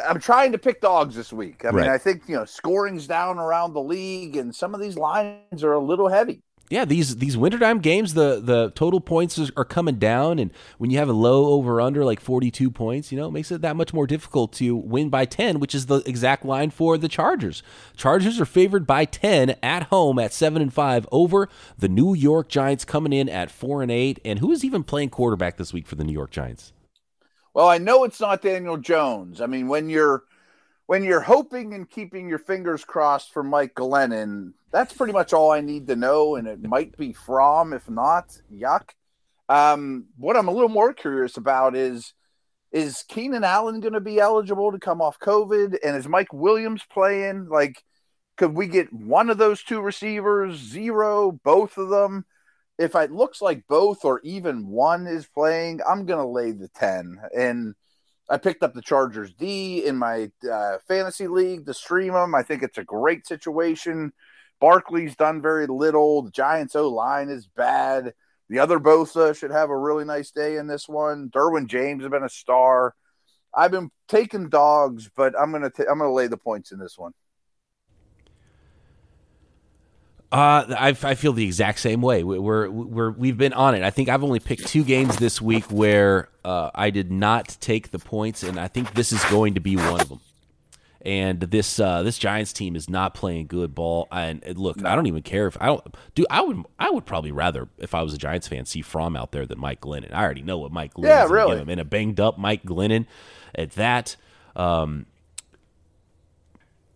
[0.08, 1.66] I'm trying to pick dogs this week.
[1.66, 1.90] I mean, right.
[1.90, 5.74] I think you know scoring's down around the league, and some of these lines are
[5.74, 6.44] a little heavy.
[6.70, 10.98] Yeah, these these wintertime games, the the total points are coming down, and when you
[10.98, 13.78] have a low over under like forty two points, you know, it makes it that
[13.78, 17.64] much more difficult to win by ten, which is the exact line for the Chargers.
[17.96, 22.50] Chargers are favored by ten at home at seven and five over the New York
[22.50, 24.20] Giants, coming in at four and eight.
[24.26, 26.74] And who is even playing quarterback this week for the New York Giants?
[27.54, 29.40] Well, I know it's not Daniel Jones.
[29.40, 30.24] I mean, when you're
[30.88, 35.52] when you're hoping and keeping your fingers crossed for Mike Glennon, that's pretty much all
[35.52, 36.36] I need to know.
[36.36, 38.90] And it might be from, if not, yuck.
[39.50, 42.14] Um, what I'm a little more curious about is
[42.72, 45.78] is Keenan Allen going to be eligible to come off COVID?
[45.84, 47.48] And is Mike Williams playing?
[47.50, 47.82] Like,
[48.36, 52.26] could we get one of those two receivers, zero, both of them?
[52.78, 56.68] If it looks like both or even one is playing, I'm going to lay the
[56.68, 57.20] 10.
[57.36, 57.74] And
[58.30, 62.36] I picked up the Chargers D in my uh, fantasy league to stream them.
[62.36, 64.12] I think it's a great situation.
[64.60, 66.24] Barkley's done very little.
[66.24, 68.14] The Giants O line is bad.
[68.50, 71.30] The other Bosa should have a really nice day in this one.
[71.30, 72.96] Derwin James has been a star.
[73.54, 76.98] I've been taking dogs, but I'm gonna i I'm gonna lay the points in this
[76.98, 77.14] one.
[80.30, 82.24] Uh, I, I feel the exact same way.
[82.24, 83.84] We're we're we've been on it.
[83.84, 87.92] I think I've only picked two games this week where uh, I did not take
[87.92, 90.20] the points, and I think this is going to be one of them.
[91.02, 94.10] And this uh, this Giants team is not playing good ball.
[94.12, 94.90] And look, no.
[94.90, 96.26] I don't even care if I don't do.
[96.30, 99.32] I would I would probably rather if I was a Giants fan see Fromm out
[99.32, 100.14] there than Mike Glennon.
[100.14, 101.58] I already know what Mike Glennon yeah, really.
[101.58, 101.80] give him.
[101.80, 103.06] a banged up Mike Glennon
[103.56, 104.18] at that.
[104.58, 105.06] Um,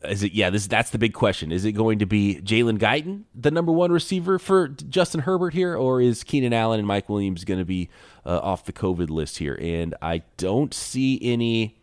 [0.04, 1.52] is it yeah this that's the big question.
[1.52, 5.76] Is it going to be jalen guyton the number one receiver for justin herbert here
[5.76, 7.90] or is keenan allen and mike williams going to be
[8.26, 9.58] uh, off the covid list here?
[9.62, 11.78] And i don't see any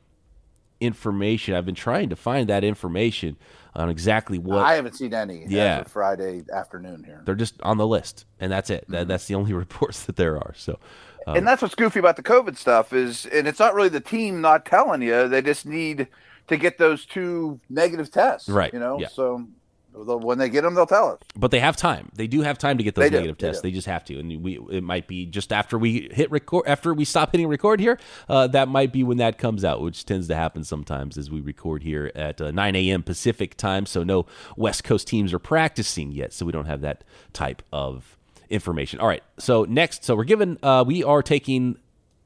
[0.81, 1.55] information.
[1.55, 3.37] I've been trying to find that information
[3.75, 5.85] on exactly what i haven't seen any yeah.
[5.85, 7.23] friday afternoon here.
[7.25, 8.83] They're just on the list and that's it.
[8.85, 8.93] Mm-hmm.
[8.93, 10.55] that, that's the only reports that there are.
[10.57, 10.79] So
[11.27, 14.01] um, and that's what's goofy about the covid stuff is and it's not really the
[14.01, 16.09] team not telling you they just need
[16.49, 18.49] to get those two negative tests.
[18.49, 18.73] Right.
[18.73, 19.09] You know, yeah.
[19.09, 19.47] so
[19.93, 21.21] when they get them, they'll tell us.
[21.35, 22.11] But they have time.
[22.15, 23.63] They do have time to get those negative tests.
[23.63, 26.67] They, they, just have to, and we it might be just after we hit record,
[26.67, 27.99] after we stop hitting record here.
[28.29, 31.41] Uh, that might be when that comes out, which tends to happen sometimes as we
[31.41, 33.03] record here at uh, 9 a.m.
[33.03, 33.87] Pacific time.
[33.87, 38.17] So no West Coast teams are practicing yet, so we don't have that type of
[38.51, 39.01] information.
[39.01, 39.23] All right.
[39.39, 41.79] So next, so we're given, uh, we are taking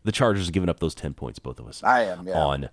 [0.04, 1.82] the Chargers, giving up those 10 points, both of us.
[1.82, 2.35] I am yeah.
[2.35, 2.68] on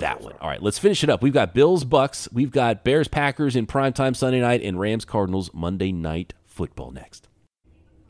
[0.00, 0.34] that one.
[0.40, 1.22] All right, let's finish it up.
[1.22, 5.50] We've got Bills Bucks, we've got Bears Packers in primetime Sunday night, and Rams Cardinals
[5.52, 7.28] Monday night football next.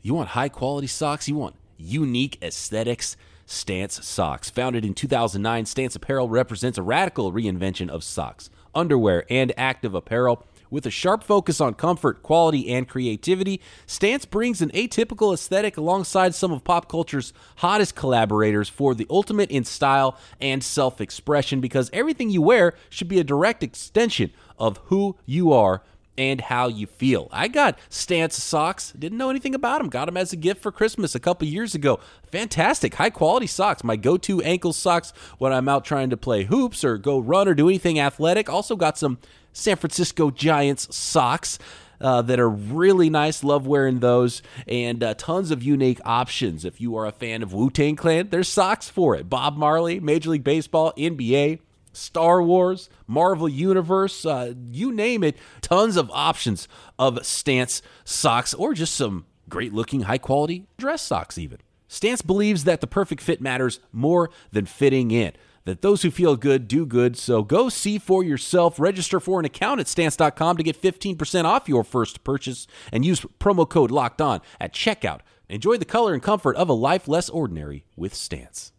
[0.01, 1.27] You want high quality socks?
[1.27, 3.15] You want unique aesthetics?
[3.45, 4.49] Stance Socks.
[4.49, 10.45] Founded in 2009, Stance Apparel represents a radical reinvention of socks, underwear, and active apparel
[10.73, 16.33] with a sharp focus on comfort, quality, and creativity, Stance brings an atypical aesthetic alongside
[16.33, 21.91] some of pop culture's hottest collaborators for the ultimate in style and self expression because
[21.93, 25.83] everything you wear should be a direct extension of who you are
[26.17, 27.27] and how you feel.
[27.31, 28.91] I got Stance socks.
[28.97, 29.89] Didn't know anything about them.
[29.89, 31.99] Got them as a gift for Christmas a couple years ago.
[32.31, 33.83] Fantastic, high quality socks.
[33.83, 37.47] My go to ankle socks when I'm out trying to play hoops or go run
[37.47, 38.49] or do anything athletic.
[38.49, 39.17] Also got some
[39.53, 41.59] San Francisco Giants socks.
[42.01, 43.45] Uh, that are really nice.
[43.45, 46.65] Love wearing those, and uh, tons of unique options.
[46.65, 49.29] If you are a fan of Wu Tang Clan, there's socks for it.
[49.29, 51.59] Bob Marley, Major League Baseball, NBA,
[51.93, 55.37] Star Wars, Marvel Universe, uh, you name it.
[55.61, 56.67] Tons of options
[56.99, 61.59] of Stance socks, or just some great looking, high quality dress socks, even.
[61.87, 65.31] Stance believes that the perfect fit matters more than fitting in
[65.65, 67.17] that those who feel good do good.
[67.17, 68.79] So go see for yourself.
[68.79, 73.21] Register for an account at stance.com to get 15% off your first purchase and use
[73.39, 75.21] promo code locked on at checkout.
[75.49, 78.71] Enjoy the color and comfort of a life less ordinary with Stance.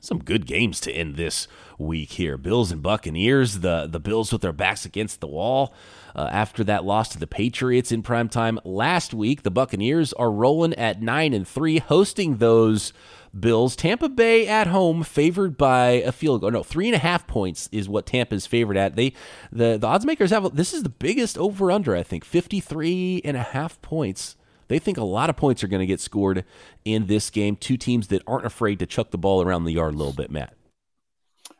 [0.00, 2.36] Some good games to end this week here.
[2.38, 3.58] Bills and Buccaneers.
[3.58, 5.74] The the Bills with their backs against the wall
[6.14, 9.42] uh, after that loss to the Patriots in prime time last week.
[9.42, 12.92] The Buccaneers are rolling at nine and three, hosting those
[13.40, 13.76] Bills.
[13.76, 16.50] Tampa Bay at home, favored by a field goal.
[16.50, 18.96] No, three and a half points is what Tampa's favored at.
[18.96, 19.12] They
[19.52, 23.36] the the odds makers have this is the biggest over under I think 53 and
[23.36, 24.36] a half points.
[24.68, 26.44] They think a lot of points are going to get scored
[26.84, 27.56] in this game.
[27.56, 30.30] Two teams that aren't afraid to chuck the ball around the yard a little bit,
[30.30, 30.54] Matt.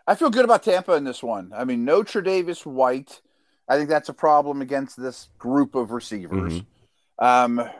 [0.06, 1.52] I feel good about Tampa in this one.
[1.54, 3.20] I mean, no Davis White.
[3.68, 6.54] I think that's a problem against this group of receivers.
[6.54, 7.24] Mm-hmm.
[7.24, 7.70] Um,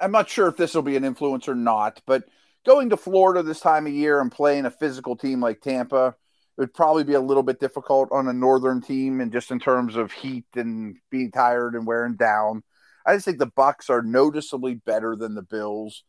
[0.00, 2.24] I'm not sure if this will be an influence or not, but
[2.66, 6.14] going to Florida this time of year and playing a physical team like Tampa
[6.58, 9.60] it would probably be a little bit difficult on a northern team and just in
[9.60, 12.64] terms of heat and being tired and wearing down.
[13.06, 16.02] I just think the Bucks are noticeably better than the Bills.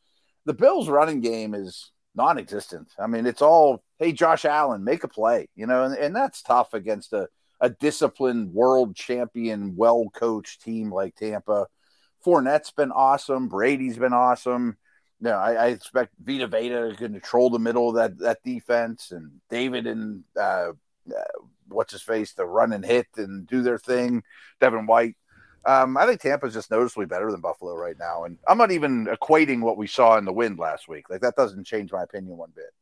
[0.46, 2.94] The Bills' running game is non-existent.
[2.98, 6.42] I mean, it's all, hey, Josh Allen, make a play, you know, and, and that's
[6.42, 7.28] tough against a,
[7.62, 11.68] a disciplined, world champion, well-coached team like Tampa.
[12.26, 13.48] Fournette's been awesome.
[13.48, 14.78] Brady's been awesome.
[15.22, 19.12] You know, I, I expect Vita Vea to control the middle of that, that defense
[19.12, 20.72] and David and uh,
[21.10, 21.24] uh,
[21.68, 24.24] what's his face to run and hit and do their thing.
[24.60, 25.16] Devin White.
[25.66, 29.08] Um, I think Tampa's just noticeably better than Buffalo right now, and I'm not even
[29.08, 31.10] equating what we saw in the wind last week.
[31.10, 32.74] Like that doesn't change my opinion one bit.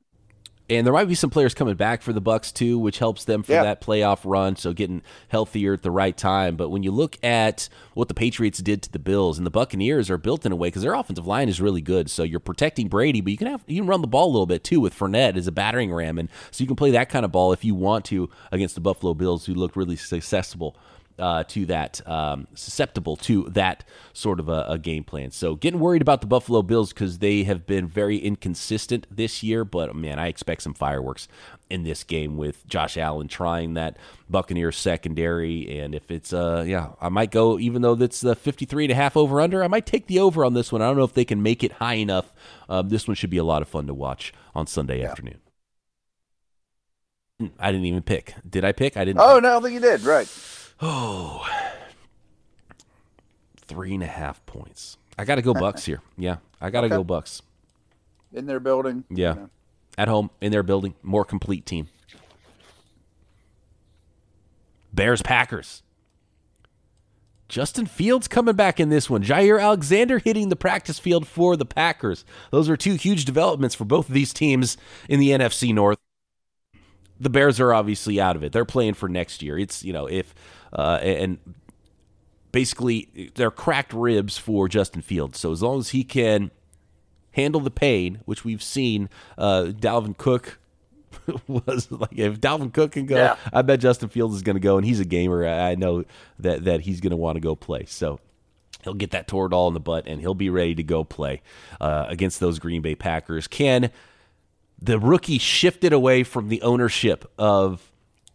[0.69, 3.41] And there might be some players coming back for the Bucks too, which helps them
[3.41, 3.63] for yeah.
[3.63, 4.58] that playoff run.
[4.58, 6.58] So getting healthier at the right time.
[6.58, 10.10] But when you look at what the Patriots did to the Bills, and the Buccaneers
[10.10, 12.10] are built in a way because their offensive line is really good.
[12.10, 14.45] So you're protecting Brady, but you can have you can run the ball a little
[14.45, 17.23] bit too with Fournette as a battering ram, and so you can play that kind
[17.23, 20.75] of ball if you want to against the Buffalo Bills, who looked really successful
[21.19, 25.32] uh, to that, um, susceptible to that sort of a, a, game plan.
[25.32, 29.65] So getting worried about the Buffalo Bills because they have been very inconsistent this year.
[29.65, 31.27] But man, I expect some fireworks
[31.69, 33.97] in this game with Josh Allen trying that
[34.30, 35.80] Buccaneers secondary.
[35.80, 38.95] And if it's, uh, yeah, I might go, even though that's the 53 and a
[38.95, 40.82] half over under, I might take the over on this one.
[40.82, 42.32] I don't know if they can make it high enough.
[42.69, 45.12] Um, this one should be a lot of fun to watch on Sunday yeah.
[45.12, 45.39] afternoon.
[47.39, 48.34] Hmm, I didn't even pick.
[48.47, 48.97] Did I pick?
[48.97, 49.19] I didn't.
[49.19, 50.01] Oh, no, I think you did.
[50.01, 50.27] Right.
[50.82, 51.48] Oh,
[53.58, 54.98] three and a half points.
[55.18, 56.02] I got to go Bucks here.
[56.18, 56.96] Yeah, I got to okay.
[56.96, 57.42] go Bucks.
[58.34, 59.04] In their building.
[59.10, 59.34] Yeah.
[59.34, 59.50] You know.
[59.98, 61.88] At home, in their building, more complete team.
[64.94, 65.84] Bears Packers.
[67.50, 69.24] Justin Fields coming back in this one.
[69.24, 72.26] Jaire Alexander hitting the practice field for the Packers.
[72.52, 75.98] Those are two huge developments for both of these teams in the NFC North.
[77.20, 78.52] The Bears are obviously out of it.
[78.52, 79.58] They're playing for next year.
[79.58, 80.36] It's, you know, if
[80.78, 81.40] uh, and
[82.52, 85.40] basically they're cracked ribs for Justin Fields.
[85.40, 86.52] So as long as he can
[87.32, 90.60] handle the pain, which we've seen, uh, Dalvin Cook
[91.48, 93.36] was like if Dalvin Cook can go, yeah.
[93.52, 95.48] I bet Justin Fields is going to go, and he's a gamer.
[95.48, 96.06] I know
[96.40, 97.86] that that he's going to want to go play.
[97.86, 98.20] So
[98.84, 101.42] he'll get that Toradol in the butt, and he'll be ready to go play
[101.82, 103.48] uh, against those Green Bay Packers.
[103.48, 103.92] Can
[104.80, 107.87] the rookie shifted away from the ownership of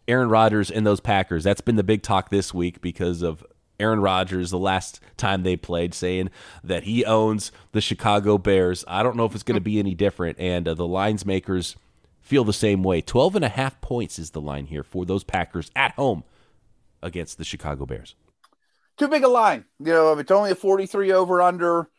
[0.07, 1.43] Aaron Rodgers and those Packers.
[1.43, 3.45] That's been the big talk this week because of
[3.79, 6.29] Aaron Rodgers the last time they played saying
[6.63, 8.83] that he owns the Chicago Bears.
[8.87, 11.75] I don't know if it's going to be any different and uh, the lines makers
[12.21, 13.01] feel the same way.
[13.01, 16.23] 12 and a half points is the line here for those Packers at home
[17.01, 18.15] against the Chicago Bears.
[18.97, 19.65] Too big a line.
[19.79, 21.89] You know, it's only a 43 over under.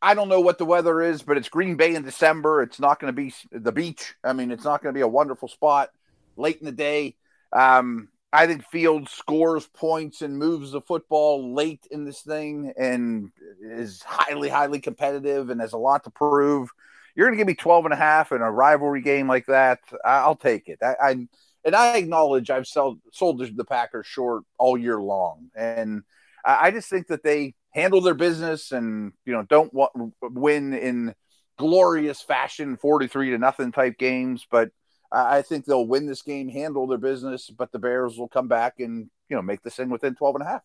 [0.00, 2.62] I don't know what the weather is, but it's Green Bay in December.
[2.62, 4.14] It's not going to be the beach.
[4.22, 5.90] I mean, it's not going to be a wonderful spot
[6.36, 7.16] late in the day.
[7.52, 13.30] Um, I think Fields scores points and moves the football late in this thing and
[13.62, 16.70] is highly, highly competitive and has a lot to prove.
[17.16, 19.80] You're going to give me 12 and a half in a rivalry game like that.
[20.04, 20.78] I'll take it.
[20.82, 21.28] I, I
[21.64, 25.50] and I acknowledge I've sold, sold the Packers short all year long.
[25.56, 26.02] And
[26.44, 31.14] I, just think that they handle their business and, you know, don't w- win in
[31.58, 34.70] glorious fashion, 43 to nothing type games, but
[35.10, 38.80] I think they'll win this game, handle their business, but the Bears will come back
[38.80, 40.62] and you know make this thing within 12 and a half.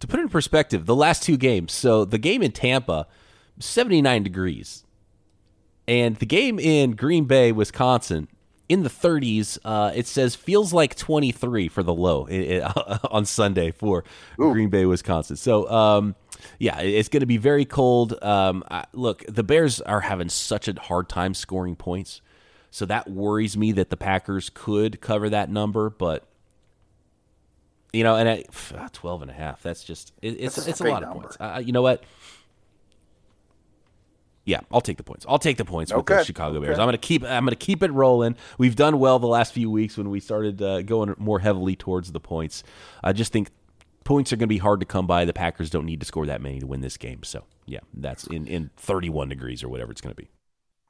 [0.00, 1.72] To put it in perspective, the last two games.
[1.72, 3.06] So the game in Tampa,
[3.58, 4.84] 79 degrees,
[5.88, 8.28] and the game in Green Bay, Wisconsin,
[8.68, 9.58] in the 30s.
[9.64, 12.62] Uh, it says feels like 23 for the low it, it,
[13.10, 14.04] on Sunday for
[14.40, 14.52] Ooh.
[14.52, 15.36] Green Bay, Wisconsin.
[15.36, 16.14] So, um,
[16.58, 18.22] yeah, it's going to be very cold.
[18.22, 22.20] Um, I, look, the Bears are having such a hard time scoring points.
[22.70, 26.26] So that worries me that the Packers could cover that number, but
[27.92, 30.80] you know, and at ah, 12 and a half, that's just it, it's that's it's
[30.80, 31.16] a, lot number.
[31.16, 31.36] of points.
[31.40, 32.04] Uh, you know what?
[34.44, 35.26] Yeah, I'll take the points.
[35.28, 36.78] I'll take the points with the Chicago Bears.
[36.78, 37.24] I'm gonna keep.
[37.24, 38.36] I'm gonna keep it rolling.
[38.58, 42.12] We've done well the last few weeks when we started uh, going more heavily towards
[42.12, 42.62] the points.
[43.02, 43.50] I just think
[44.04, 45.24] points are gonna be hard to come by.
[45.24, 47.24] The Packers don't need to score that many to win this game.
[47.24, 50.28] So yeah, that's in in 31 degrees or whatever it's gonna be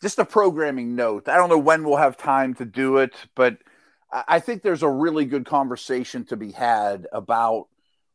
[0.03, 1.29] just a programming note.
[1.29, 3.59] I don't know when we'll have time to do it, but
[4.13, 7.69] I think there's a really good conversation to be had about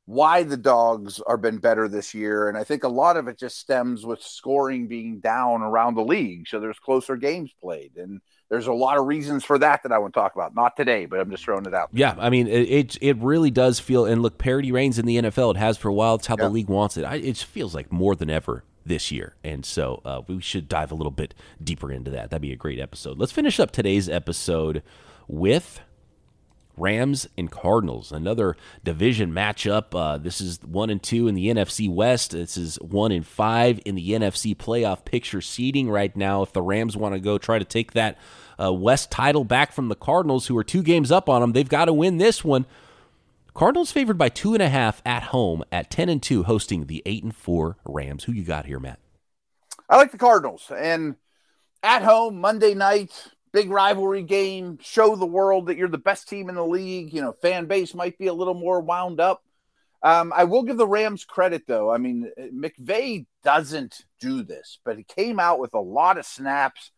[0.06, 2.50] why the dogs are been better this year.
[2.50, 6.04] And I think a lot of it just stems with scoring being down around the
[6.04, 6.48] league.
[6.48, 7.98] So there's closer games played.
[7.98, 10.56] And there's a lot of reasons for that that I want to talk about.
[10.56, 11.90] Not today, but I'm just throwing it out.
[11.94, 14.06] Yeah, I mean, it, it, it really does feel.
[14.06, 15.52] And look, parity reigns in the NFL.
[15.52, 16.16] It has for a while.
[16.16, 16.46] It's how yeah.
[16.46, 17.04] the league wants it.
[17.06, 19.36] I, it feels like more than ever this year.
[19.44, 22.30] And so uh, we should dive a little bit deeper into that.
[22.30, 23.18] That'd be a great episode.
[23.18, 24.84] Let's finish up today's episode
[25.28, 25.82] with
[26.78, 29.94] Rams and Cardinals, another division matchup.
[29.94, 32.32] Uh, this is one and two in the NFC West.
[32.32, 36.42] This is one and five in the NFC playoff picture seeding right now.
[36.42, 38.18] If the Rams want to go try to take that
[38.62, 41.70] uh, West title back from the Cardinals, who are two games up on them, they've
[41.70, 42.66] got to win this one.
[43.54, 47.04] Cardinals favored by two and a half at home at ten and two, hosting the
[47.06, 48.24] eight and four Rams.
[48.24, 49.00] Who you got here, Matt?
[49.90, 51.16] I like the Cardinals and
[51.84, 53.12] at home Monday night
[53.52, 57.14] big rivalry game, show the world that you're the best team in the league.
[57.14, 59.44] You know, fan base might be a little more wound up.
[60.04, 61.92] Um, I will give the Rams credit, though.
[61.92, 66.92] I mean, McVay doesn't do this, but he came out with a lot of snaps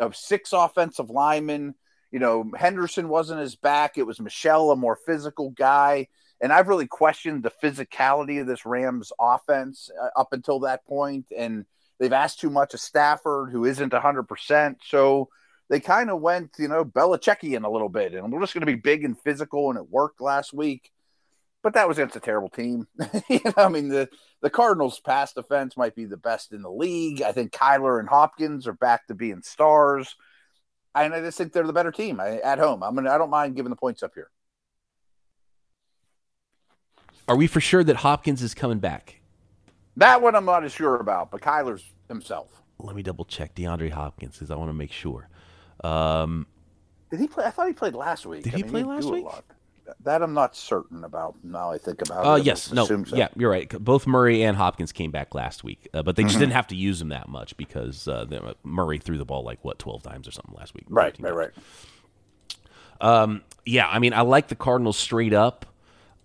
[0.00, 1.74] of six offensive linemen.
[2.10, 3.98] You know, Henderson wasn't his back.
[3.98, 6.08] It was Michel, a more physical guy.
[6.40, 11.26] And I've really questioned the physicality of this Rams offense uh, up until that point.
[11.36, 11.66] And
[11.98, 14.76] they've asked too much of Stafford, who isn't 100%.
[14.84, 15.28] So,
[15.68, 18.66] they kind of went, you know, Belichickian a little bit, and we're just going to
[18.66, 20.90] be big and physical, and it worked last week.
[21.62, 22.86] But that was against a terrible team.
[23.28, 24.08] you know, I mean, the
[24.40, 27.20] the Cardinals' pass defense might be the best in the league.
[27.20, 30.16] I think Kyler and Hopkins are back to being stars.
[31.04, 32.82] And I just think they're the better team I, at home.
[32.82, 34.30] I'm gonna, I don't mind giving the points up here.
[37.26, 39.20] Are we for sure that Hopkins is coming back?
[39.96, 42.62] That one I'm not as sure about, but Kyler's himself.
[42.78, 45.28] Let me double check DeAndre Hopkins because I want to make sure.
[45.84, 46.46] Um,
[47.10, 47.44] did he play?
[47.44, 48.44] I thought he played last week.
[48.44, 49.26] Did I he mean, play last week?
[50.00, 51.36] That I'm not certain about.
[51.42, 52.44] Now I think about uh, it.
[52.44, 53.04] yes, no, so.
[53.14, 53.68] yeah, you're right.
[53.68, 56.40] Both Murray and Hopkins came back last week, uh, but they just mm-hmm.
[56.40, 59.78] didn't have to use them that much because uh, Murray threw the ball like what
[59.78, 60.84] 12 times or something last week.
[60.88, 61.50] Right, right, right.
[63.00, 65.66] Um, yeah, I mean, I like the Cardinals straight up.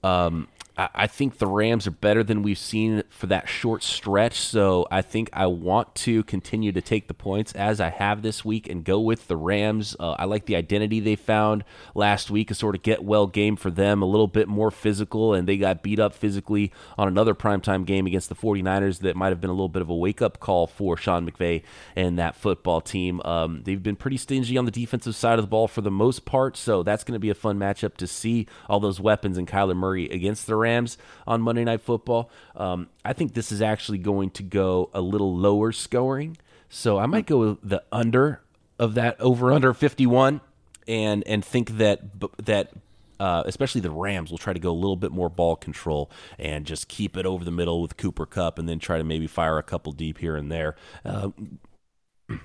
[0.04, 4.40] Um, I think the Rams are better than we've seen for that short stretch.
[4.40, 8.44] So I think I want to continue to take the points as I have this
[8.44, 9.96] week and go with the Rams.
[10.00, 11.64] Uh, I like the identity they found
[11.94, 15.36] last week, a sort of get well game for them, a little bit more physical,
[15.36, 19.30] and they got beat up physically on another primetime game against the 49ers that might
[19.30, 21.62] have been a little bit of a wake up call for Sean McVay
[21.96, 23.22] and that football team.
[23.22, 26.26] Um, they've been pretty stingy on the defensive side of the ball for the most
[26.26, 26.58] part.
[26.58, 29.76] So that's going to be a fun matchup to see all those weapons and Kyler
[29.76, 30.98] Murray against the Rams
[31.28, 32.30] on Monday Night Football.
[32.56, 36.38] Um, I think this is actually going to go a little lower scoring.
[36.70, 38.42] So I might go the under
[38.80, 40.42] of that over under 51
[40.88, 42.02] and and think that
[42.44, 42.72] that
[43.20, 46.10] uh, especially the Rams will try to go a little bit more ball control
[46.40, 49.28] and just keep it over the middle with Cooper Kupp and then try to maybe
[49.28, 50.76] fire a couple deep here and there.
[51.06, 51.30] Uh,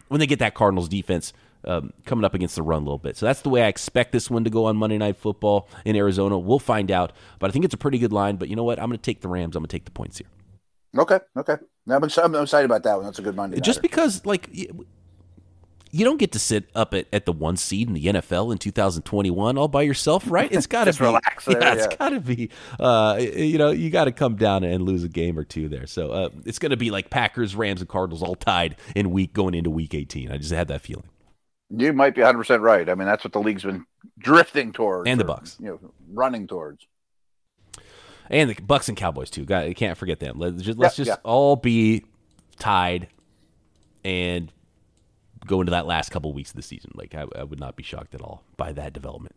[0.08, 1.32] when they get that Cardinals defense
[1.64, 3.16] um, coming up against the run a little bit.
[3.16, 5.96] So that's the way I expect this one to go on Monday Night Football in
[5.96, 6.38] Arizona.
[6.38, 8.36] We'll find out, but I think it's a pretty good line.
[8.36, 8.78] But you know what?
[8.78, 9.56] I'm going to take the Rams.
[9.56, 10.28] I'm going to take the points here.
[10.96, 11.56] Okay, okay.
[11.88, 13.04] I'm excited about that one.
[13.04, 13.60] That's a good Monday.
[13.60, 14.48] Just because, like,
[15.90, 18.58] you don't get to sit up at, at the one seed in the NFL in
[18.58, 20.50] 2021 all by yourself, right?
[20.50, 21.44] It's got to be relax.
[21.44, 22.50] There, yeah, yeah, it's got to be.
[22.78, 25.86] Uh, you know, you got to come down and lose a game or two there.
[25.86, 29.32] So uh, it's going to be like Packers, Rams, and Cardinals all tied in week
[29.32, 30.30] going into Week 18.
[30.30, 31.08] I just had that feeling.
[31.70, 32.88] You might be 100 percent right.
[32.88, 33.84] I mean, that's what the league's been
[34.18, 36.86] drifting towards, and the Bucks, you know, running towards,
[38.30, 39.44] and the Bucks and Cowboys too.
[39.44, 40.38] God, you can't forget them.
[40.38, 41.30] Let's just, let's yeah, just yeah.
[41.30, 42.04] all be
[42.58, 43.08] tied
[44.04, 44.52] and
[45.46, 46.92] go into that last couple weeks of the season.
[46.94, 49.34] Like I, I, would not be shocked at all by that development.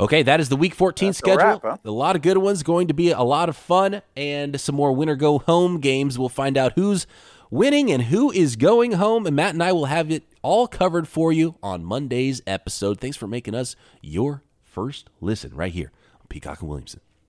[0.00, 1.40] Okay, that is the Week 14 That's schedule.
[1.40, 1.76] A, wrap, huh?
[1.84, 2.62] a lot of good ones.
[2.62, 6.18] Going to be a lot of fun and some more winner go home games.
[6.18, 7.06] We'll find out who's
[7.50, 9.26] winning and who is going home.
[9.26, 13.00] And Matt and I will have it all covered for you on Monday's episode.
[13.00, 17.00] Thanks for making us your first listen right here on Peacock and Williamson.